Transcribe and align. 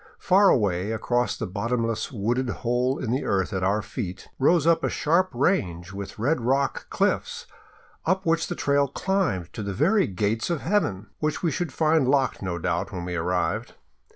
Far 0.17 0.49
away 0.49 0.91
across 0.91 1.37
the 1.37 1.45
bottomless 1.45 2.11
wooded 2.11 2.49
hole 2.49 2.97
in 2.97 3.11
the 3.11 3.23
earth 3.23 3.53
at 3.53 3.63
our 3.63 3.83
feet 3.83 4.27
rose 4.39 4.65
a 4.65 4.89
sharp 4.89 5.29
range 5.31 5.93
with 5.93 6.17
red 6.17 6.41
rock 6.41 6.89
cliffs 6.89 7.45
up 8.03 8.25
which 8.25 8.47
the 8.47 8.55
trail 8.55 8.87
climbed 8.87 9.53
to 9.53 9.61
the 9.61 9.75
very 9.75 10.07
gates 10.07 10.49
of 10.49 10.61
heaven— 10.61 11.11
which 11.19 11.43
we 11.43 11.51
should 11.51 11.71
find 11.71 12.07
locked 12.07 12.41
no 12.41 12.57
doubt 12.57 12.91
when 12.91 13.05
we 13.05 13.13
arrived. 13.15 13.75